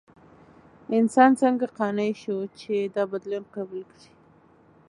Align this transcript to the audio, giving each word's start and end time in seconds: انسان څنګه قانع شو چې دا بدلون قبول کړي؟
انسان 0.99 1.31
څنګه 1.41 1.65
قانع 1.77 2.09
شو 2.21 2.37
چې 2.59 2.75
دا 2.95 3.03
بدلون 3.11 3.43
قبول 3.55 3.83
کړي؟ 3.91 4.11